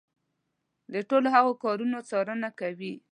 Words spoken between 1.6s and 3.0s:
کارونو څارنه کوي.